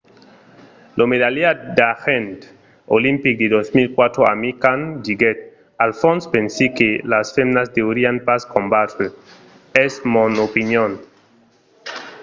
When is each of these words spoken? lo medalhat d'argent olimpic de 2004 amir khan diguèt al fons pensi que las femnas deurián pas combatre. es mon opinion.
lo 0.97 1.03
medalhat 1.13 1.57
d'argent 1.77 2.39
olimpic 2.97 3.35
de 3.41 3.47
2004 3.53 4.21
amir 4.33 4.55
khan 4.63 4.79
diguèt 5.05 5.39
al 5.83 5.91
fons 6.01 6.21
pensi 6.35 6.65
que 6.77 6.89
las 7.13 7.27
femnas 7.35 7.67
deurián 7.77 8.17
pas 8.27 8.41
combatre. 8.55 9.05
es 9.85 9.93
mon 10.13 10.31
opinion. 10.47 10.91